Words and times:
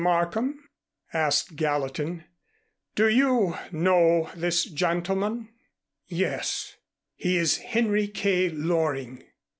Markham," 0.03 0.67
asked 1.13 1.55
Gallatin, 1.55 2.23
"do 2.95 3.07
you 3.07 3.55
know 3.71 4.31
this 4.35 4.63
gentleman?" 4.63 5.49
"Yes. 6.07 6.75
He 7.13 7.37
is 7.37 7.57
Henry 7.57 8.07
K. 8.07 8.49
Loring." 8.49 9.23